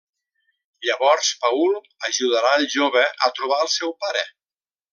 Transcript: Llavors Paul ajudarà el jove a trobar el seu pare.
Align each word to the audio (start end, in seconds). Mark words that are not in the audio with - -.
Llavors 0.87 1.29
Paul 1.43 1.77
ajudarà 2.09 2.55
el 2.61 2.65
jove 2.77 3.05
a 3.29 3.31
trobar 3.41 3.61
el 3.67 3.71
seu 3.77 3.95
pare. 4.07 4.25